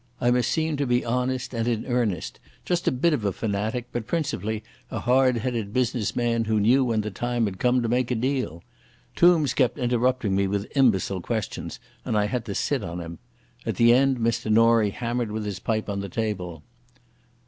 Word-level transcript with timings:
I 0.19 0.31
must 0.31 0.49
seem 0.49 0.77
to 0.77 0.87
be 0.87 1.05
honest 1.05 1.53
and 1.53 1.67
in 1.67 1.85
earnest, 1.85 2.39
just 2.65 2.87
a 2.87 2.91
bit 2.91 3.13
of 3.13 3.23
a 3.23 3.31
fanatic, 3.31 3.85
but 3.91 4.07
principally 4.07 4.63
a 4.89 5.01
hard 5.01 5.37
headed 5.37 5.73
businessman 5.73 6.45
who 6.45 6.59
knew 6.59 6.83
when 6.83 7.01
the 7.01 7.11
time 7.11 7.45
had 7.45 7.59
come 7.59 7.83
to 7.83 7.87
make 7.87 8.09
a 8.09 8.15
deal. 8.15 8.63
Tombs 9.15 9.53
kept 9.53 9.77
interrupting 9.77 10.35
me 10.35 10.47
with 10.47 10.75
imbecile 10.75 11.21
questions, 11.21 11.79
and 12.03 12.17
I 12.17 12.25
had 12.25 12.45
to 12.45 12.55
sit 12.55 12.83
on 12.83 12.99
him. 12.99 13.19
At 13.63 13.75
the 13.75 13.93
end 13.93 14.17
Mr 14.17 14.51
Norie 14.51 14.89
hammered 14.89 15.31
with 15.31 15.45
his 15.45 15.59
pipe 15.59 15.87
on 15.87 15.99
the 15.99 16.09
table. 16.09 16.63